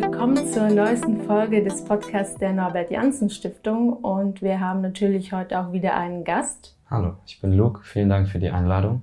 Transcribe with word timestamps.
willkommen 0.00 0.48
zur 0.48 0.70
neuesten 0.70 1.20
Folge 1.20 1.62
des 1.62 1.84
Podcasts 1.84 2.36
der 2.36 2.52
Norbert 2.52 2.90
Janssen 2.90 3.30
Stiftung 3.30 3.92
und 3.92 4.42
wir 4.42 4.58
haben 4.58 4.80
natürlich 4.80 5.32
heute 5.32 5.60
auch 5.60 5.72
wieder 5.72 5.94
einen 5.94 6.24
Gast. 6.24 6.76
Hallo, 6.90 7.12
ich 7.24 7.40
bin 7.40 7.52
Luke, 7.52 7.82
vielen 7.84 8.08
Dank 8.08 8.26
für 8.26 8.40
die 8.40 8.50
Einladung. 8.50 9.02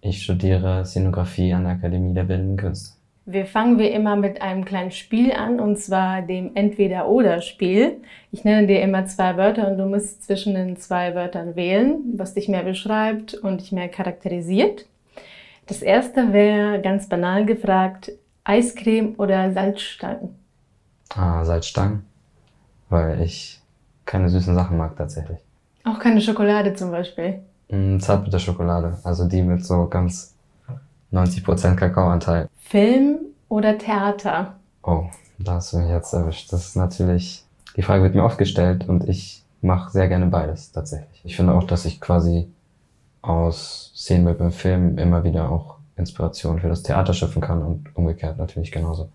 Ich 0.00 0.24
studiere 0.24 0.84
Szenografie 0.84 1.52
an 1.52 1.62
der 1.62 1.74
Akademie 1.74 2.14
der 2.14 2.24
Bildenden 2.24 2.56
Künste. 2.56 2.96
Wir 3.26 3.46
fangen 3.46 3.78
wie 3.78 3.86
immer 3.86 4.16
mit 4.16 4.42
einem 4.42 4.64
kleinen 4.64 4.90
Spiel 4.90 5.30
an 5.30 5.60
und 5.60 5.78
zwar 5.78 6.22
dem 6.22 6.50
Entweder-Oder-Spiel. 6.56 7.98
Ich 8.32 8.42
nenne 8.42 8.66
dir 8.66 8.82
immer 8.82 9.06
zwei 9.06 9.36
Wörter 9.36 9.70
und 9.70 9.78
du 9.78 9.86
musst 9.86 10.24
zwischen 10.24 10.54
den 10.54 10.76
zwei 10.78 11.14
Wörtern 11.14 11.54
wählen, 11.54 12.00
was 12.16 12.34
dich 12.34 12.48
mehr 12.48 12.64
beschreibt 12.64 13.34
und 13.34 13.60
dich 13.60 13.70
mehr 13.70 13.88
charakterisiert. 13.88 14.86
Das 15.68 15.80
erste 15.80 16.32
wäre 16.32 16.80
ganz 16.82 17.08
banal 17.08 17.46
gefragt, 17.46 18.10
Eiscreme 18.48 19.14
oder 19.18 19.52
Salzstangen? 19.52 20.34
Ah, 21.14 21.44
Salzstangen, 21.44 22.06
weil 22.88 23.20
ich 23.20 23.60
keine 24.06 24.30
süßen 24.30 24.54
Sachen 24.54 24.78
mag 24.78 24.96
tatsächlich. 24.96 25.38
Auch 25.84 25.98
keine 25.98 26.22
Schokolade 26.22 26.72
zum 26.72 26.90
Beispiel? 26.90 27.40
Mm, 27.68 27.98
Zartbitterschokolade, 27.98 28.96
also 29.04 29.28
die 29.28 29.42
mit 29.42 29.66
so 29.66 29.86
ganz 29.86 30.34
90% 31.12 31.76
Kakaoanteil. 31.76 32.48
Film 32.56 33.18
oder 33.50 33.76
Theater? 33.76 34.54
Oh, 34.82 35.04
da 35.38 35.54
hast 35.56 35.74
du 35.74 35.78
mich 35.78 35.90
jetzt 35.90 36.14
erwischt. 36.14 36.50
Das 36.50 36.68
ist 36.68 36.76
natürlich, 36.76 37.44
die 37.76 37.82
Frage 37.82 38.02
wird 38.02 38.14
mir 38.14 38.24
oft 38.24 38.38
gestellt 38.38 38.88
und 38.88 39.06
ich 39.06 39.42
mache 39.60 39.90
sehr 39.90 40.08
gerne 40.08 40.26
beides 40.26 40.72
tatsächlich. 40.72 41.20
Ich 41.22 41.36
finde 41.36 41.52
auch, 41.52 41.64
dass 41.64 41.84
ich 41.84 42.00
quasi 42.00 42.48
aus 43.20 43.92
Szenen 43.94 44.38
beim 44.38 44.52
Film 44.52 44.96
immer 44.96 45.22
wieder 45.22 45.50
auch 45.50 45.77
Inspiration 45.98 46.60
für 46.60 46.68
das 46.68 46.82
Theater 46.82 47.12
schöpfen 47.12 47.42
kann 47.42 47.62
und 47.62 47.94
umgekehrt 47.94 48.38
natürlich 48.38 48.72
genauso. 48.72 49.08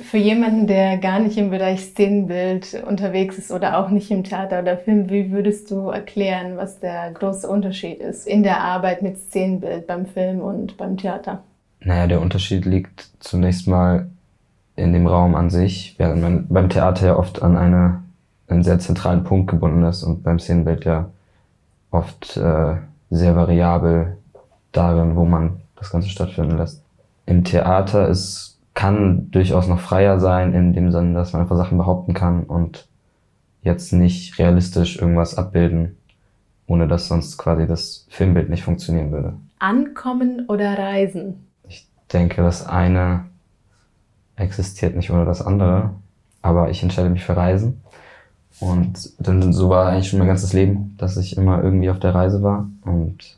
Für 0.00 0.18
jemanden, 0.18 0.68
der 0.68 0.98
gar 0.98 1.18
nicht 1.18 1.36
im 1.38 1.50
Bereich 1.50 1.80
Szenenbild 1.80 2.84
unterwegs 2.86 3.36
ist 3.36 3.50
oder 3.50 3.78
auch 3.78 3.90
nicht 3.90 4.12
im 4.12 4.22
Theater 4.22 4.60
oder 4.60 4.78
Film, 4.78 5.10
wie 5.10 5.32
würdest 5.32 5.72
du 5.72 5.88
erklären, 5.88 6.56
was 6.56 6.78
der 6.78 7.10
große 7.10 7.48
Unterschied 7.48 7.98
ist 7.98 8.28
in 8.28 8.44
der 8.44 8.60
Arbeit 8.60 9.02
mit 9.02 9.18
Szenenbild 9.18 9.88
beim 9.88 10.06
Film 10.06 10.40
und 10.40 10.76
beim 10.76 10.96
Theater? 10.96 11.42
Naja, 11.80 12.06
der 12.06 12.20
Unterschied 12.20 12.64
liegt 12.64 13.10
zunächst 13.18 13.66
mal 13.66 14.08
in 14.76 14.92
dem 14.92 15.08
Raum 15.08 15.34
an 15.34 15.50
sich, 15.50 15.96
während 15.98 16.22
man 16.22 16.46
beim 16.48 16.68
Theater 16.68 17.06
ja 17.06 17.16
oft 17.16 17.42
an 17.42 17.56
eine, 17.56 18.02
einen 18.46 18.62
sehr 18.62 18.78
zentralen 18.78 19.24
Punkt 19.24 19.50
gebunden 19.50 19.82
ist 19.82 20.04
und 20.04 20.22
beim 20.22 20.38
Szenenbild 20.38 20.84
ja 20.84 21.10
oft 21.90 22.36
äh, 22.36 22.76
sehr 23.10 23.34
variabel 23.34 24.16
darin, 24.70 25.16
wo 25.16 25.24
man 25.24 25.60
das 25.78 25.90
Ganze 25.90 26.08
stattfinden 26.08 26.58
lässt. 26.58 26.82
Im 27.26 27.44
Theater 27.44 28.08
ist, 28.08 28.58
kann 28.74 29.30
durchaus 29.30 29.66
noch 29.66 29.80
freier 29.80 30.20
sein, 30.20 30.54
in 30.54 30.72
dem 30.72 30.92
Sinne, 30.92 31.14
dass 31.14 31.32
man 31.32 31.42
einfach 31.42 31.56
Sachen 31.56 31.78
behaupten 31.78 32.14
kann 32.14 32.44
und 32.44 32.86
jetzt 33.62 33.92
nicht 33.92 34.38
realistisch 34.38 35.00
irgendwas 35.00 35.36
abbilden, 35.36 35.96
ohne 36.66 36.86
dass 36.86 37.08
sonst 37.08 37.38
quasi 37.38 37.66
das 37.66 38.06
Filmbild 38.08 38.48
nicht 38.48 38.62
funktionieren 38.62 39.10
würde. 39.10 39.34
Ankommen 39.58 40.46
oder 40.48 40.78
reisen? 40.78 41.46
Ich 41.68 41.88
denke, 42.12 42.42
das 42.42 42.66
eine 42.66 43.24
existiert 44.36 44.94
nicht 44.94 45.10
ohne 45.10 45.24
das 45.24 45.42
andere, 45.42 45.90
aber 46.42 46.70
ich 46.70 46.82
entscheide 46.82 47.10
mich 47.10 47.24
für 47.24 47.36
Reisen. 47.36 47.80
Und 48.60 49.12
dann 49.18 49.52
so 49.52 49.68
war 49.68 49.88
eigentlich 49.88 50.08
schon 50.08 50.18
mein 50.18 50.28
ganzes 50.28 50.52
Leben, 50.52 50.94
dass 50.98 51.16
ich 51.16 51.36
immer 51.36 51.62
irgendwie 51.62 51.90
auf 51.90 51.98
der 51.98 52.14
Reise 52.14 52.42
war. 52.42 52.68
Und 52.84 53.36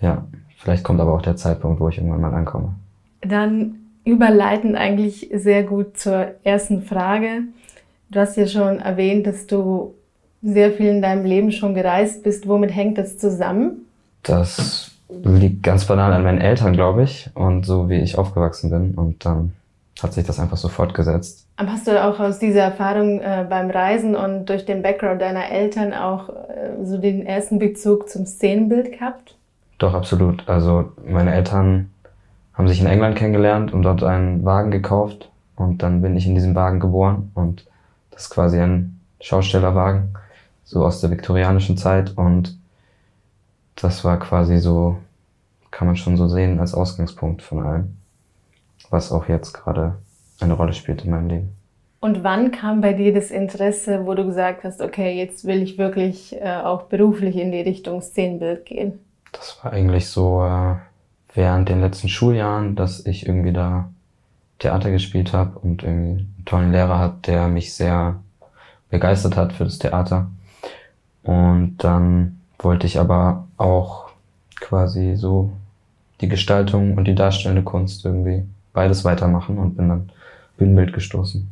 ja, 0.00 0.24
Vielleicht 0.58 0.84
kommt 0.84 1.00
aber 1.00 1.12
auch 1.12 1.22
der 1.22 1.36
Zeitpunkt, 1.36 1.80
wo 1.80 1.88
ich 1.88 1.98
irgendwann 1.98 2.20
mal 2.20 2.34
ankomme. 2.34 2.74
Dann 3.20 3.76
überleitend 4.04 4.76
eigentlich 4.76 5.30
sehr 5.32 5.62
gut 5.62 5.96
zur 5.96 6.32
ersten 6.44 6.82
Frage. 6.82 7.42
Du 8.10 8.20
hast 8.20 8.36
ja 8.36 8.46
schon 8.46 8.78
erwähnt, 8.80 9.26
dass 9.26 9.46
du 9.46 9.94
sehr 10.42 10.72
viel 10.72 10.88
in 10.88 11.02
deinem 11.02 11.24
Leben 11.24 11.52
schon 11.52 11.74
gereist 11.74 12.22
bist. 12.22 12.46
Womit 12.46 12.74
hängt 12.74 12.98
das 12.98 13.18
zusammen? 13.18 13.86
Das 14.22 14.92
liegt 15.08 15.62
ganz 15.62 15.86
banal 15.86 16.12
an 16.12 16.22
meinen 16.22 16.40
Eltern, 16.40 16.72
glaube 16.74 17.02
ich, 17.02 17.30
und 17.34 17.64
so 17.64 17.88
wie 17.88 18.00
ich 18.00 18.18
aufgewachsen 18.18 18.70
bin. 18.70 18.94
Und 18.94 19.24
dann 19.24 19.52
hat 20.02 20.12
sich 20.12 20.24
das 20.24 20.38
einfach 20.38 20.56
so 20.56 20.68
fortgesetzt. 20.68 21.46
Aber 21.56 21.72
hast 21.72 21.86
du 21.86 22.02
auch 22.02 22.18
aus 22.18 22.38
dieser 22.38 22.62
Erfahrung 22.62 23.20
äh, 23.20 23.46
beim 23.48 23.70
Reisen 23.70 24.16
und 24.16 24.46
durch 24.46 24.64
den 24.64 24.82
Background 24.82 25.22
deiner 25.22 25.50
Eltern 25.50 25.94
auch 25.94 26.28
äh, 26.28 26.84
so 26.84 26.98
den 26.98 27.24
ersten 27.24 27.58
Bezug 27.58 28.08
zum 28.08 28.26
Szenenbild 28.26 28.92
gehabt? 28.92 29.36
Doch, 29.78 29.94
absolut. 29.94 30.48
Also 30.48 30.92
meine 31.06 31.34
Eltern 31.34 31.90
haben 32.54 32.68
sich 32.68 32.80
in 32.80 32.86
England 32.86 33.16
kennengelernt 33.16 33.72
und 33.72 33.82
dort 33.82 34.02
einen 34.02 34.44
Wagen 34.44 34.70
gekauft 34.70 35.30
und 35.56 35.82
dann 35.82 36.02
bin 36.02 36.16
ich 36.16 36.26
in 36.26 36.34
diesem 36.34 36.54
Wagen 36.54 36.80
geboren 36.80 37.30
und 37.34 37.66
das 38.10 38.24
ist 38.24 38.30
quasi 38.30 38.60
ein 38.60 39.00
Schaustellerwagen, 39.20 40.16
so 40.64 40.84
aus 40.84 41.00
der 41.00 41.10
viktorianischen 41.10 41.76
Zeit 41.76 42.16
und 42.16 42.56
das 43.76 44.04
war 44.04 44.18
quasi 44.18 44.58
so, 44.58 44.98
kann 45.70 45.88
man 45.88 45.96
schon 45.96 46.16
so 46.16 46.28
sehen, 46.28 46.60
als 46.60 46.74
Ausgangspunkt 46.74 47.42
von 47.42 47.66
allem, 47.66 47.96
was 48.90 49.10
auch 49.10 49.28
jetzt 49.28 49.52
gerade 49.52 49.96
eine 50.40 50.54
Rolle 50.54 50.72
spielt 50.72 51.04
in 51.04 51.10
meinem 51.10 51.28
Leben. 51.28 51.56
Und 52.00 52.22
wann 52.22 52.52
kam 52.52 52.82
bei 52.82 52.92
dir 52.92 53.14
das 53.14 53.30
Interesse, 53.30 54.06
wo 54.06 54.14
du 54.14 54.26
gesagt 54.26 54.62
hast, 54.62 54.82
okay, 54.82 55.16
jetzt 55.16 55.46
will 55.46 55.62
ich 55.62 55.78
wirklich 55.78 56.38
äh, 56.38 56.56
auch 56.62 56.82
beruflich 56.82 57.36
in 57.36 57.50
die 57.50 57.62
Richtung 57.62 58.02
Szenenbild 58.02 58.66
gehen? 58.66 59.00
Das 59.34 59.58
war 59.62 59.72
eigentlich 59.72 60.08
so 60.08 60.44
äh, 60.44 60.76
während 61.34 61.68
den 61.68 61.80
letzten 61.80 62.08
Schuljahren, 62.08 62.76
dass 62.76 63.04
ich 63.04 63.26
irgendwie 63.26 63.52
da 63.52 63.90
Theater 64.58 64.90
gespielt 64.90 65.32
habe 65.32 65.58
und 65.58 65.82
irgendwie 65.82 66.20
einen 66.20 66.42
tollen 66.46 66.72
Lehrer 66.72 66.98
hat, 66.98 67.26
der 67.26 67.48
mich 67.48 67.74
sehr 67.74 68.20
begeistert 68.90 69.36
hat 69.36 69.52
für 69.52 69.64
das 69.64 69.78
Theater. 69.78 70.30
Und 71.22 71.78
dann 71.78 72.40
wollte 72.58 72.86
ich 72.86 72.98
aber 72.98 73.46
auch 73.56 74.08
quasi 74.60 75.16
so 75.16 75.52
die 76.20 76.28
Gestaltung 76.28 76.96
und 76.96 77.06
die 77.06 77.14
darstellende 77.14 77.62
Kunst 77.62 78.04
irgendwie 78.04 78.44
beides 78.72 79.04
weitermachen 79.04 79.58
und 79.58 79.76
bin 79.76 79.88
dann 79.88 80.10
Bühnenbild 80.56 80.92
gestoßen. 80.92 81.50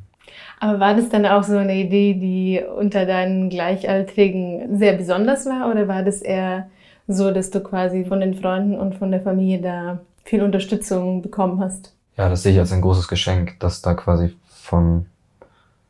Aber 0.61 0.79
war 0.79 0.95
das 0.95 1.09
dann 1.09 1.27
auch 1.27 1.43
so 1.43 1.57
eine 1.57 1.75
Idee, 1.75 2.15
die 2.15 2.63
unter 2.79 3.05
deinen 3.05 3.51
Gleichaltrigen 3.51 4.79
sehr 4.79 4.93
besonders 4.93 5.45
war 5.47 5.71
oder 5.71 5.89
war 5.89 6.05
das 6.05 6.23
eher 6.23 6.69
so 7.09 7.31
dass 7.31 7.51
du 7.51 7.61
quasi 7.61 8.05
von 8.05 8.21
den 8.21 8.35
Freunden 8.35 8.79
und 8.79 8.95
von 8.95 9.11
der 9.11 9.21
Familie 9.21 9.61
da 9.61 10.01
viel 10.25 10.43
Unterstützung 10.43 11.23
bekommen 11.23 11.61
hast. 11.61 11.95
Ja, 12.17 12.29
das 12.29 12.43
sehe 12.43 12.53
ich 12.53 12.59
als 12.59 12.73
ein 12.73 12.83
großes 12.83 13.09
Geschenk, 13.09 13.59
dass 13.61 13.83
da 13.83 13.95
quasi 13.95 14.37
von 14.49 15.07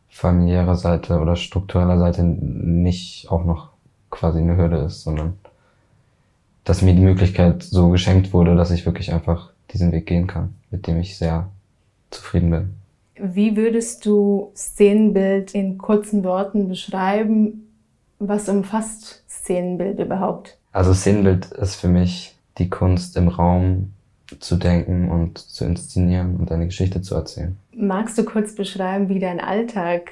familiärer 0.08 0.76
Seite 0.76 1.18
oder 1.18 1.36
struktureller 1.36 1.98
Seite 1.98 2.22
nicht 2.22 3.30
auch 3.30 3.44
noch 3.44 3.70
quasi 4.10 4.38
eine 4.38 4.56
Hürde 4.56 4.78
ist, 4.78 5.02
sondern 5.02 5.38
dass 6.64 6.82
mir 6.82 6.94
die 6.94 7.02
Möglichkeit 7.02 7.62
so 7.62 7.88
geschenkt 7.88 8.32
wurde, 8.32 8.54
dass 8.54 8.70
ich 8.70 8.86
wirklich 8.86 9.12
einfach 9.12 9.50
diesen 9.72 9.90
Weg 9.90 10.06
gehen 10.06 10.26
kann, 10.26 10.54
mit 10.70 10.86
dem 10.86 11.00
ich 11.00 11.16
sehr 11.16 11.48
zufrieden 12.10 12.50
bin. 12.50 12.74
Wie 13.16 13.56
würdest 13.56 14.06
du 14.06 14.52
Szenenbild 14.54 15.54
in 15.54 15.78
kurzen 15.78 16.24
Worten 16.24 16.68
beschreiben? 16.68 17.68
Was 18.18 18.48
umfasst 18.48 19.24
Szenenbild 19.28 19.98
überhaupt? 19.98 20.58
Also 20.72 20.94
Szenenbild 20.94 21.46
ist 21.52 21.76
für 21.76 21.88
mich 21.88 22.34
die 22.58 22.70
Kunst 22.70 23.16
im 23.16 23.28
Raum 23.28 23.92
zu 24.40 24.56
denken 24.56 25.10
und 25.10 25.38
zu 25.38 25.64
inszenieren 25.64 26.36
und 26.36 26.50
eine 26.50 26.66
Geschichte 26.66 27.02
zu 27.02 27.14
erzählen. 27.14 27.56
Magst 27.74 28.16
du 28.16 28.24
kurz 28.24 28.54
beschreiben, 28.54 29.08
wie 29.08 29.18
dein 29.18 29.40
Alltag 29.40 30.10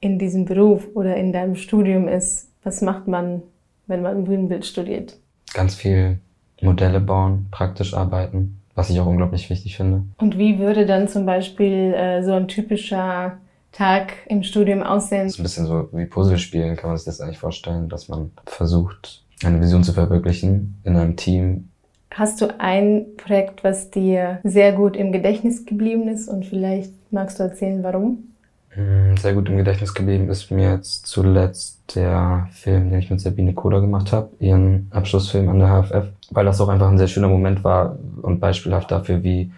in 0.00 0.18
diesem 0.18 0.44
Beruf 0.44 0.86
oder 0.94 1.16
in 1.16 1.32
deinem 1.32 1.56
Studium 1.56 2.08
ist? 2.08 2.48
Was 2.62 2.80
macht 2.80 3.08
man, 3.08 3.42
wenn 3.86 4.02
man 4.02 4.24
Bühnenbild 4.24 4.64
studiert? 4.64 5.16
Ganz 5.52 5.74
viel 5.74 6.18
Modelle 6.60 7.00
bauen, 7.00 7.48
praktisch 7.50 7.94
arbeiten, 7.94 8.60
was 8.74 8.90
ich 8.90 9.00
auch 9.00 9.06
unglaublich 9.06 9.50
wichtig 9.50 9.76
finde. 9.76 10.02
Und 10.18 10.38
wie 10.38 10.58
würde 10.58 10.86
dann 10.86 11.08
zum 11.08 11.26
Beispiel 11.26 11.94
äh, 11.94 12.22
so 12.22 12.32
ein 12.32 12.48
typischer 12.48 13.38
Tag 13.72 14.12
im 14.26 14.42
Studium 14.42 14.82
aussehen? 14.82 15.24
Das 15.24 15.34
ist 15.34 15.40
ein 15.40 15.42
bisschen 15.44 15.66
so 15.66 15.88
wie 15.92 16.06
Puzzle 16.06 16.38
spielen, 16.38 16.76
kann 16.76 16.90
man 16.90 16.96
sich 16.96 17.06
das 17.06 17.20
eigentlich 17.20 17.38
vorstellen, 17.38 17.88
dass 17.88 18.08
man 18.08 18.30
versucht, 18.46 19.22
eine 19.44 19.60
Vision 19.60 19.84
zu 19.84 19.92
verwirklichen 19.92 20.80
in 20.84 20.96
einem 20.96 21.16
Team. 21.16 21.68
Hast 22.12 22.40
du 22.40 22.58
ein 22.58 23.06
Projekt, 23.16 23.62
was 23.62 23.90
dir 23.90 24.40
sehr 24.42 24.72
gut 24.72 24.96
im 24.96 25.12
Gedächtnis 25.12 25.64
geblieben 25.64 26.08
ist 26.08 26.28
und 26.28 26.44
vielleicht 26.44 26.92
magst 27.12 27.38
du 27.38 27.44
erzählen, 27.44 27.82
warum? 27.82 28.30
Mm, 28.74 29.16
sehr 29.16 29.34
gut 29.34 29.48
im 29.48 29.56
Gedächtnis 29.56 29.94
geblieben 29.94 30.28
ist 30.28 30.50
mir 30.50 30.72
jetzt 30.72 31.06
zuletzt 31.06 31.78
der 31.94 32.48
Film, 32.52 32.90
den 32.90 32.98
ich 33.00 33.10
mit 33.10 33.20
Sabine 33.20 33.52
Koda 33.52 33.80
gemacht 33.80 34.12
habe, 34.12 34.30
ihren 34.38 34.88
Abschlussfilm 34.90 35.48
an 35.48 35.58
der 35.58 35.82
HFF, 35.82 36.08
weil 36.30 36.44
das 36.44 36.60
auch 36.60 36.68
einfach 36.68 36.88
ein 36.88 36.98
sehr 36.98 37.08
schöner 37.08 37.28
Moment 37.28 37.64
war 37.64 37.96
und 38.22 38.40
beispielhaft 38.40 38.90
dafür, 38.90 39.22
wie 39.22 39.52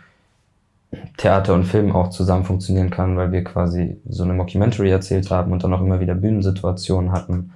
Theater 1.17 1.55
und 1.55 1.65
Film 1.65 1.93
auch 1.93 2.11
zusammen 2.11 2.45
funktionieren 2.45 2.91
kann, 2.91 3.17
weil 3.17 3.33
wir 3.33 3.45
quasi 3.45 3.97
so 4.09 4.25
eine 4.25 4.35
Mockumentary 4.35 4.91
erzählt 4.91 5.31
haben 5.31 5.53
und 5.53 5.65
dann 5.65 5.73
auch 5.73 5.81
immer 5.81 6.01
wieder 6.01 6.15
Bühnensituationen 6.15 7.13
hatten, 7.13 7.53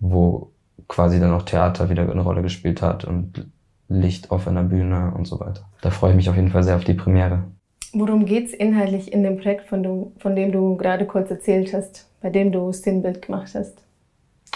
wo 0.00 0.50
quasi 0.88 1.20
dann 1.20 1.32
auch 1.32 1.42
Theater 1.42 1.90
wieder 1.90 2.10
eine 2.10 2.20
Rolle 2.20 2.42
gespielt 2.42 2.82
hat 2.82 3.04
und 3.04 3.46
Licht 3.88 4.30
auf 4.30 4.48
einer 4.48 4.62
Bühne 4.62 5.12
und 5.16 5.26
so 5.26 5.40
weiter. 5.40 5.62
Da 5.80 5.90
freue 5.90 6.10
ich 6.10 6.16
mich 6.16 6.28
auf 6.28 6.36
jeden 6.36 6.50
Fall 6.50 6.62
sehr 6.62 6.76
auf 6.76 6.84
die 6.84 6.94
Premiere. 6.94 7.44
Worum 7.92 8.26
geht 8.26 8.48
es 8.48 8.52
inhaltlich 8.52 9.12
in 9.12 9.22
dem 9.22 9.38
Projekt, 9.38 9.68
von, 9.68 9.82
du, 9.82 10.12
von 10.18 10.36
dem 10.36 10.52
du 10.52 10.76
gerade 10.76 11.06
kurz 11.06 11.30
erzählt 11.30 11.72
hast, 11.72 12.08
bei 12.20 12.30
dem 12.30 12.52
du 12.52 12.72
Szenenbild 12.72 13.22
gemacht 13.22 13.52
hast? 13.54 13.78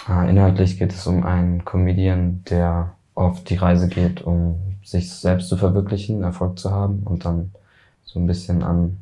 Ah, 0.05 0.25
inhaltlich 0.25 0.77
geht 0.77 0.93
es 0.93 1.07
um 1.07 1.23
einen 1.23 1.63
Comedian, 1.65 2.43
der 2.49 2.93
auf 3.15 3.43
die 3.43 3.55
Reise 3.55 3.87
geht, 3.87 4.21
um 4.21 4.55
sich 4.83 5.11
selbst 5.11 5.49
zu 5.49 5.57
verwirklichen, 5.57 6.23
Erfolg 6.23 6.59
zu 6.59 6.71
haben 6.71 7.03
und 7.05 7.25
dann 7.25 7.51
so 8.03 8.19
ein 8.19 8.27
bisschen 8.27 8.63
an 8.63 8.97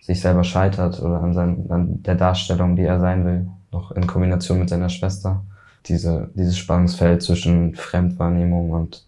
sich 0.00 0.20
selber 0.20 0.44
scheitert 0.44 1.00
oder 1.00 1.22
an, 1.22 1.34
sein, 1.34 1.66
an 1.68 2.02
der 2.02 2.14
Darstellung, 2.14 2.76
die 2.76 2.82
er 2.82 3.00
sein 3.00 3.24
will, 3.24 3.48
noch 3.72 3.90
in 3.92 4.06
Kombination 4.06 4.58
mit 4.58 4.68
seiner 4.68 4.88
Schwester. 4.88 5.42
Diese, 5.86 6.30
dieses 6.34 6.56
Spannungsfeld 6.56 7.22
zwischen 7.22 7.74
Fremdwahrnehmung 7.74 8.70
und 8.70 9.04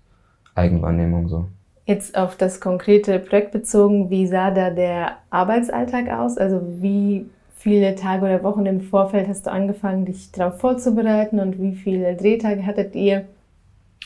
Eigenwahrnehmung 0.54 1.28
so. 1.28 1.48
Jetzt 1.86 2.16
auf 2.18 2.36
das 2.36 2.60
konkrete 2.60 3.18
Projekt 3.18 3.52
bezogen, 3.52 4.10
wie 4.10 4.26
sah 4.26 4.50
da 4.50 4.70
der 4.70 5.18
Arbeitsalltag 5.30 6.10
aus? 6.10 6.36
Also 6.36 6.60
wie 6.80 7.26
viele 7.54 7.94
Tage 7.94 8.24
oder 8.24 8.42
Wochen 8.42 8.66
im 8.66 8.80
Vorfeld 8.80 9.28
hast 9.28 9.46
du 9.46 9.52
angefangen, 9.52 10.04
dich 10.04 10.32
darauf 10.32 10.60
vorzubereiten 10.60 11.40
und 11.40 11.60
wie 11.60 11.74
viele 11.74 12.16
Drehtage 12.16 12.66
hattet 12.66 12.94
ihr? 12.94 13.24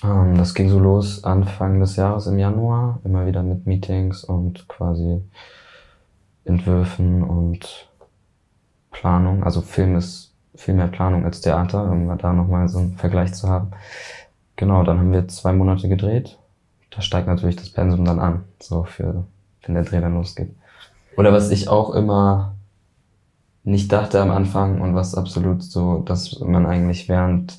Ähm, 0.02 0.36
das 0.36 0.54
ging 0.54 0.68
so 0.68 0.78
los 0.78 1.24
Anfang 1.24 1.80
des 1.80 1.96
Jahres 1.96 2.26
im 2.26 2.38
Januar, 2.38 3.00
immer 3.04 3.26
wieder 3.26 3.42
mit 3.42 3.66
Meetings 3.66 4.24
und 4.24 4.68
quasi 4.68 5.20
Entwürfen 6.44 7.22
und 7.22 7.88
Planung. 8.90 9.44
Also 9.44 9.60
Film 9.60 9.96
ist 9.96 10.29
viel 10.54 10.74
mehr 10.74 10.88
Planung 10.88 11.24
als 11.24 11.40
Theater, 11.40 11.90
um 11.90 12.16
da 12.18 12.32
nochmal 12.32 12.68
so 12.68 12.78
einen 12.78 12.96
Vergleich 12.96 13.34
zu 13.34 13.48
haben. 13.48 13.70
Genau, 14.56 14.82
dann 14.82 14.98
haben 14.98 15.12
wir 15.12 15.28
zwei 15.28 15.52
Monate 15.52 15.88
gedreht. 15.88 16.38
Da 16.90 17.02
steigt 17.02 17.26
natürlich 17.26 17.56
das 17.56 17.70
Pensum 17.70 18.04
dann 18.04 18.18
an, 18.18 18.44
so 18.58 18.84
für, 18.84 19.24
wenn 19.64 19.74
der 19.74 19.84
Dreh 19.84 20.00
dann 20.00 20.14
losgeht. 20.14 20.50
Oder 21.16 21.32
was 21.32 21.50
ich 21.50 21.68
auch 21.68 21.94
immer 21.94 22.54
nicht 23.62 23.92
dachte 23.92 24.20
am 24.20 24.30
Anfang 24.30 24.80
und 24.80 24.94
was 24.94 25.14
absolut 25.14 25.62
so, 25.62 25.98
dass 25.98 26.40
man 26.40 26.66
eigentlich 26.66 27.08
während 27.08 27.58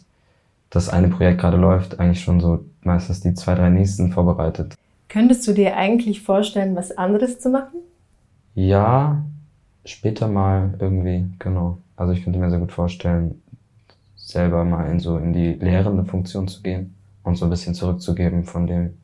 das 0.69 0.89
eine 0.89 1.09
Projekt 1.09 1.41
gerade 1.41 1.57
läuft, 1.57 1.99
eigentlich 1.99 2.21
schon 2.21 2.39
so 2.39 2.65
meistens 2.81 3.21
die 3.21 3.33
zwei, 3.33 3.55
drei 3.55 3.69
nächsten 3.69 4.11
vorbereitet. 4.11 4.75
Könntest 5.09 5.47
du 5.47 5.53
dir 5.53 5.75
eigentlich 5.75 6.21
vorstellen, 6.21 6.75
was 6.75 6.97
anderes 6.97 7.39
zu 7.39 7.49
machen? 7.49 7.79
Ja, 8.55 9.21
später 9.85 10.27
mal 10.27 10.73
irgendwie, 10.79 11.25
genau. 11.39 11.77
Also 12.01 12.13
ich 12.13 12.23
könnte 12.23 12.39
mir 12.39 12.49
sehr 12.49 12.57
gut 12.57 12.71
vorstellen, 12.71 13.43
selber 14.15 14.65
mal 14.65 14.89
in 14.89 14.99
so 14.99 15.19
in 15.19 15.33
die 15.33 15.53
lehrende 15.53 16.03
Funktion 16.03 16.47
zu 16.47 16.63
gehen 16.63 16.95
und 17.21 17.35
so 17.35 17.45
ein 17.45 17.51
bisschen 17.51 17.75
zurückzugeben 17.75 18.43
von 18.43 18.65
dem, 18.65 18.97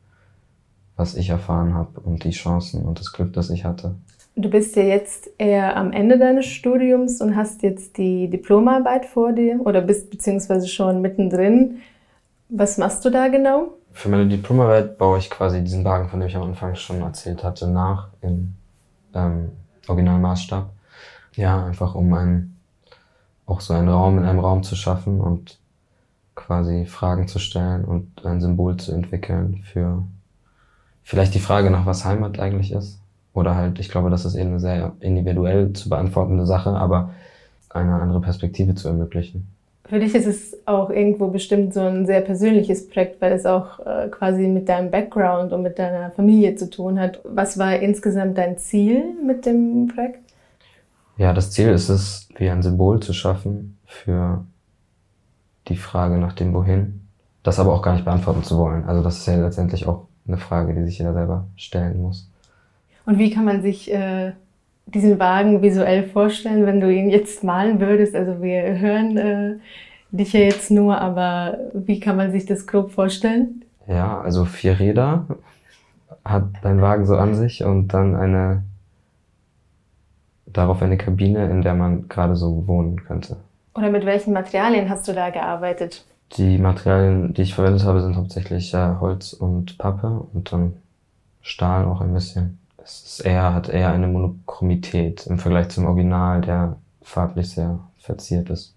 was 0.95 1.13
ich 1.13 1.29
erfahren 1.29 1.75
habe 1.75 1.99
und 1.99 2.23
die 2.23 2.31
Chancen 2.31 2.83
und 2.85 2.99
das 2.99 3.13
Glück, 3.13 3.33
das 3.33 3.51
ich 3.51 3.65
hatte. 3.65 3.93
Du 4.35 4.49
bist 4.49 4.75
ja 4.75 4.81
jetzt 4.81 5.29
eher 5.37 5.77
am 5.77 5.91
Ende 5.91 6.17
deines 6.17 6.47
Studiums 6.47 7.21
und 7.21 7.35
hast 7.35 7.61
jetzt 7.61 7.99
die 7.99 8.31
Diplomarbeit 8.31 9.05
vor 9.05 9.31
dir 9.31 9.59
oder 9.63 9.81
bist 9.81 10.09
beziehungsweise 10.09 10.67
schon 10.67 10.99
mittendrin. 10.99 11.81
Was 12.49 12.79
machst 12.79 13.05
du 13.05 13.11
da 13.11 13.27
genau? 13.27 13.73
Für 13.91 14.09
meine 14.09 14.25
Diplomarbeit 14.25 14.97
baue 14.97 15.19
ich 15.19 15.29
quasi 15.29 15.63
diesen 15.63 15.83
Wagen, 15.83 16.09
von 16.09 16.19
dem 16.19 16.29
ich 16.29 16.35
am 16.35 16.41
Anfang 16.41 16.73
schon 16.73 16.99
erzählt 17.01 17.43
hatte, 17.43 17.67
nach 17.67 18.07
in 18.21 18.55
ähm, 19.13 19.49
Originalmaßstab. 19.87 20.71
Ja, 21.35 21.63
einfach 21.63 21.93
um 21.93 22.11
einen, 22.15 22.56
auch 23.47 23.61
so 23.61 23.73
einen 23.73 23.89
Raum 23.89 24.19
in 24.19 24.25
einem 24.25 24.39
Raum 24.39 24.61
zu 24.61 24.75
schaffen 24.75 25.19
und 25.19 25.57
quasi 26.35 26.85
Fragen 26.85 27.27
zu 27.27 27.39
stellen 27.39 27.83
und 27.83 28.23
ein 28.23 28.39
Symbol 28.41 28.77
zu 28.77 28.91
entwickeln 28.91 29.63
für 29.63 30.03
vielleicht 31.03 31.33
die 31.33 31.39
Frage 31.39 31.71
nach, 31.71 31.87
was 31.87 32.05
Heimat 32.05 32.39
eigentlich 32.39 32.71
ist. 32.71 32.99
Oder 33.33 33.55
halt, 33.55 33.79
ich 33.79 33.89
glaube, 33.89 34.09
das 34.09 34.25
ist 34.25 34.35
eben 34.35 34.49
eine 34.49 34.59
sehr 34.59 34.93
individuell 34.99 35.73
zu 35.73 35.89
beantwortende 35.89 36.45
Sache, 36.45 36.71
aber 36.71 37.11
eine 37.69 37.95
andere 37.95 38.21
Perspektive 38.21 38.75
zu 38.75 38.87
ermöglichen. 38.87 39.47
Für 39.87 39.99
dich 39.99 40.13
ist 40.15 40.27
es 40.27 40.57
auch 40.65 40.89
irgendwo 40.89 41.29
bestimmt 41.29 41.73
so 41.73 41.79
ein 41.79 42.05
sehr 42.05 42.19
persönliches 42.19 42.89
Projekt, 42.89 43.21
weil 43.21 43.31
es 43.31 43.45
auch 43.45 43.79
äh, 43.79 44.09
quasi 44.09 44.47
mit 44.47 44.67
deinem 44.67 44.91
Background 44.91 45.53
und 45.53 45.63
mit 45.63 45.79
deiner 45.79 46.11
Familie 46.11 46.55
zu 46.55 46.69
tun 46.69 46.99
hat. 46.99 47.21
Was 47.23 47.57
war 47.57 47.77
insgesamt 47.79 48.37
dein 48.37 48.57
Ziel 48.57 49.03
mit 49.25 49.45
dem 49.45 49.87
Projekt? 49.87 50.26
Ja, 51.17 51.33
das 51.33 51.51
Ziel 51.51 51.69
ist 51.69 51.89
es, 51.89 52.29
wie 52.37 52.49
ein 52.49 52.61
Symbol 52.61 52.99
zu 52.99 53.13
schaffen 53.13 53.77
für 53.85 54.45
die 55.67 55.77
Frage 55.77 56.17
nach 56.17 56.33
dem 56.33 56.53
Wohin, 56.53 57.01
das 57.43 57.59
aber 57.59 57.73
auch 57.73 57.81
gar 57.81 57.93
nicht 57.93 58.05
beantworten 58.05 58.43
zu 58.43 58.57
wollen. 58.57 58.85
Also 58.85 59.03
das 59.03 59.17
ist 59.17 59.27
ja 59.27 59.35
letztendlich 59.35 59.87
auch 59.87 60.05
eine 60.27 60.37
Frage, 60.37 60.73
die 60.73 60.83
sich 60.83 60.99
jeder 60.99 61.13
selber 61.13 61.47
stellen 61.55 62.01
muss. 62.01 62.29
Und 63.05 63.17
wie 63.17 63.31
kann 63.31 63.45
man 63.45 63.61
sich 63.61 63.91
äh, 63.91 64.33
diesen 64.85 65.19
Wagen 65.19 65.61
visuell 65.61 66.03
vorstellen, 66.03 66.65
wenn 66.65 66.81
du 66.81 66.93
ihn 66.93 67.09
jetzt 67.09 67.43
malen 67.43 67.79
würdest? 67.79 68.15
Also 68.15 68.41
wir 68.41 68.77
hören 68.77 69.17
äh, 69.17 69.55
dich 70.11 70.33
ja 70.33 70.41
jetzt 70.41 70.69
nur, 70.71 70.99
aber 70.99 71.57
wie 71.73 71.99
kann 71.99 72.17
man 72.17 72.31
sich 72.31 72.45
das 72.45 72.67
grob 72.67 72.91
vorstellen? 72.91 73.63
Ja, 73.87 74.19
also 74.19 74.45
vier 74.45 74.79
Räder 74.79 75.25
hat 76.23 76.43
dein 76.61 76.81
Wagen 76.81 77.05
so 77.05 77.15
an 77.15 77.35
sich 77.35 77.63
und 77.63 77.89
dann 77.93 78.15
eine 78.15 78.63
darauf 80.57 80.81
eine 80.81 80.97
Kabine, 80.97 81.49
in 81.49 81.61
der 81.61 81.75
man 81.75 82.07
gerade 82.09 82.35
so 82.35 82.67
wohnen 82.67 83.03
könnte. 83.03 83.37
Oder 83.75 83.89
mit 83.89 84.05
welchen 84.05 84.33
Materialien 84.33 84.89
hast 84.89 85.07
du 85.07 85.13
da 85.13 85.29
gearbeitet? 85.29 86.05
Die 86.33 86.57
Materialien, 86.57 87.33
die 87.33 87.43
ich 87.43 87.53
verwendet 87.53 87.85
habe, 87.85 88.01
sind 88.01 88.15
hauptsächlich 88.15 88.73
äh, 88.73 88.95
Holz 88.99 89.33
und 89.33 89.77
Pappe 89.77 90.25
und 90.33 90.51
dann 90.51 90.73
Stahl 91.41 91.85
auch 91.85 92.01
ein 92.01 92.13
bisschen. 92.13 92.59
Es 92.83 93.03
ist 93.03 93.25
eher, 93.25 93.53
hat 93.53 93.69
eher 93.69 93.91
eine 93.91 94.07
Monochromität 94.07 95.27
im 95.27 95.39
Vergleich 95.39 95.69
zum 95.69 95.85
Original, 95.85 96.41
der 96.41 96.77
farblich 97.01 97.51
sehr 97.51 97.79
verziert 97.99 98.49
ist. 98.49 98.73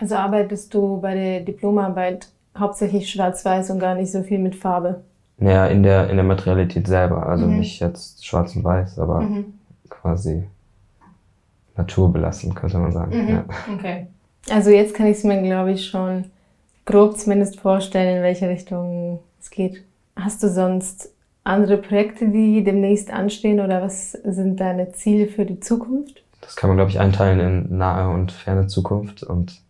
Also 0.00 0.16
arbeitest 0.16 0.72
du 0.74 1.00
bei 1.00 1.14
der 1.14 1.40
Diplomarbeit 1.40 2.28
hauptsächlich 2.58 3.10
schwarz-weiß 3.10 3.70
und 3.70 3.78
gar 3.78 3.94
nicht 3.94 4.10
so 4.10 4.22
viel 4.22 4.38
mit 4.38 4.56
Farbe? 4.56 5.02
Naja, 5.38 5.66
in 5.66 5.82
der, 5.82 6.10
in 6.10 6.16
der 6.16 6.24
Materialität 6.24 6.86
selber. 6.86 7.26
Also 7.26 7.46
mhm. 7.46 7.58
nicht 7.58 7.80
jetzt 7.80 8.24
schwarz 8.24 8.56
und 8.56 8.64
weiß, 8.64 8.98
aber 8.98 9.20
mhm. 9.20 9.54
quasi 9.88 10.44
naturbelassen, 11.76 12.54
könnte 12.54 12.78
man 12.78 12.92
sagen. 12.92 13.22
Mhm. 13.22 13.28
Ja. 13.28 13.44
Okay. 13.74 14.06
Also 14.50 14.70
jetzt 14.70 14.94
kann 14.94 15.06
ich 15.06 15.18
es 15.18 15.24
mir, 15.24 15.40
glaube 15.42 15.72
ich, 15.72 15.86
schon 15.86 16.26
grob 16.84 17.18
zumindest 17.18 17.60
vorstellen, 17.60 18.18
in 18.18 18.22
welche 18.22 18.48
Richtung 18.48 19.20
es 19.40 19.50
geht. 19.50 19.82
Hast 20.16 20.42
du 20.42 20.48
sonst 20.48 21.10
andere 21.44 21.78
Projekte, 21.78 22.28
die 22.28 22.62
demnächst 22.64 23.10
anstehen 23.10 23.60
oder 23.60 23.82
was 23.82 24.12
sind 24.12 24.60
deine 24.60 24.92
Ziele 24.92 25.26
für 25.26 25.46
die 25.46 25.60
Zukunft? 25.60 26.22
Das 26.40 26.56
kann 26.56 26.68
man, 26.68 26.76
glaube 26.76 26.90
ich, 26.90 27.00
einteilen 27.00 27.40
in 27.40 27.78
nahe 27.78 28.08
und 28.12 28.32
ferne 28.32 28.66
Zukunft. 28.66 29.22
Und 29.22 29.60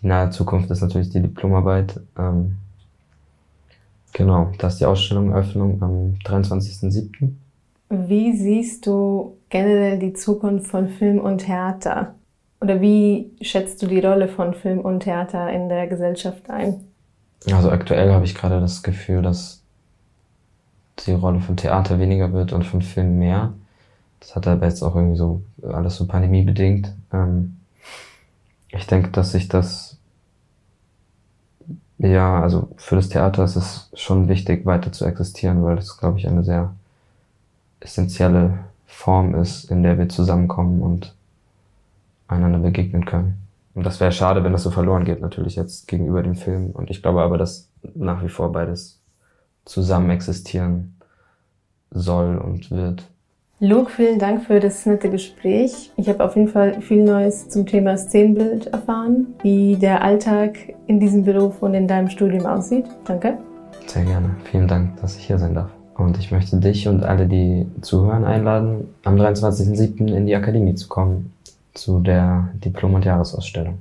die 0.00 0.06
nahe 0.06 0.30
Zukunft 0.30 0.70
ist 0.70 0.80
natürlich 0.80 1.10
die 1.10 1.22
Diplomarbeit. 1.22 2.00
Ähm, 2.18 2.56
genau, 4.12 4.52
da 4.58 4.68
ist 4.68 4.78
die 4.78 4.84
Ausstellungseröffnung 4.84 5.82
am 5.82 6.14
23.07. 6.24 7.32
Wie 7.94 8.34
siehst 8.34 8.86
du 8.86 9.36
generell 9.50 9.98
die 9.98 10.14
Zukunft 10.14 10.66
von 10.66 10.88
Film 10.88 11.18
und 11.18 11.44
Theater? 11.44 12.14
Oder 12.62 12.80
wie 12.80 13.30
schätzt 13.42 13.82
du 13.82 13.86
die 13.86 14.00
Rolle 14.00 14.28
von 14.28 14.54
Film 14.54 14.80
und 14.80 15.00
Theater 15.00 15.52
in 15.52 15.68
der 15.68 15.88
Gesellschaft 15.88 16.48
ein? 16.48 16.86
Also 17.52 17.70
aktuell 17.70 18.10
habe 18.10 18.24
ich 18.24 18.34
gerade 18.34 18.60
das 18.60 18.82
Gefühl, 18.82 19.20
dass 19.20 19.62
die 21.00 21.12
Rolle 21.12 21.40
von 21.40 21.58
Theater 21.58 21.98
weniger 21.98 22.32
wird 22.32 22.54
und 22.54 22.64
von 22.64 22.80
Film 22.80 23.18
mehr. 23.18 23.52
Das 24.20 24.36
hat 24.36 24.48
aber 24.48 24.64
jetzt 24.64 24.82
auch 24.82 24.96
irgendwie 24.96 25.18
so 25.18 25.42
alles 25.62 25.96
so 25.96 26.06
pandemiebedingt. 26.06 26.94
Ähm, 27.12 27.58
ich 28.70 28.86
denke, 28.86 29.10
dass 29.10 29.32
sich 29.32 29.48
das 29.48 29.98
ja, 31.98 32.40
also 32.40 32.70
für 32.78 32.96
das 32.96 33.10
Theater 33.10 33.44
ist 33.44 33.56
es 33.56 33.90
schon 33.92 34.28
wichtig, 34.28 34.64
weiter 34.64 34.92
zu 34.92 35.04
existieren, 35.04 35.62
weil 35.62 35.76
das, 35.76 35.98
glaube 35.98 36.18
ich, 36.18 36.26
eine 36.26 36.42
sehr 36.42 36.74
essentielle 37.82 38.60
Form 38.86 39.34
ist, 39.34 39.70
in 39.70 39.82
der 39.82 39.98
wir 39.98 40.08
zusammenkommen 40.08 40.82
und 40.82 41.14
einander 42.28 42.58
begegnen 42.58 43.04
können. 43.04 43.38
Und 43.74 43.84
das 43.84 44.00
wäre 44.00 44.12
schade, 44.12 44.44
wenn 44.44 44.52
das 44.52 44.62
so 44.62 44.70
verloren 44.70 45.04
geht, 45.04 45.20
natürlich 45.20 45.56
jetzt 45.56 45.88
gegenüber 45.88 46.22
dem 46.22 46.34
Film. 46.34 46.70
Und 46.70 46.90
ich 46.90 47.02
glaube 47.02 47.22
aber, 47.22 47.38
dass 47.38 47.68
nach 47.94 48.22
wie 48.22 48.28
vor 48.28 48.52
beides 48.52 49.00
zusammen 49.64 50.10
existieren 50.10 50.94
soll 51.90 52.36
und 52.36 52.70
wird. 52.70 53.08
Luke, 53.60 53.90
vielen 53.90 54.18
Dank 54.18 54.44
für 54.44 54.58
das 54.58 54.84
nette 54.86 55.08
Gespräch. 55.08 55.92
Ich 55.96 56.08
habe 56.08 56.24
auf 56.24 56.34
jeden 56.34 56.48
Fall 56.48 56.80
viel 56.82 57.04
Neues 57.04 57.48
zum 57.48 57.64
Thema 57.64 57.96
Szenenbild 57.96 58.66
erfahren, 58.66 59.34
wie 59.42 59.76
der 59.76 60.02
Alltag 60.02 60.58
in 60.88 60.98
diesem 60.98 61.24
Beruf 61.24 61.62
und 61.62 61.74
in 61.74 61.86
deinem 61.86 62.10
Studium 62.10 62.44
aussieht. 62.44 62.86
Danke. 63.04 63.38
Sehr 63.86 64.04
gerne. 64.04 64.34
Vielen 64.50 64.66
Dank, 64.66 65.00
dass 65.00 65.16
ich 65.16 65.26
hier 65.26 65.38
sein 65.38 65.54
darf. 65.54 65.81
Und 66.02 66.18
ich 66.18 66.30
möchte 66.30 66.58
dich 66.58 66.88
und 66.88 67.04
alle, 67.04 67.26
die 67.26 67.66
zuhören, 67.80 68.24
einladen, 68.24 68.88
am 69.04 69.16
23.07. 69.16 70.12
in 70.12 70.26
die 70.26 70.34
Akademie 70.34 70.74
zu 70.74 70.88
kommen 70.88 71.32
zu 71.74 72.00
der 72.00 72.50
Diplom- 72.54 72.94
und 72.94 73.04
Jahresausstellung. 73.04 73.78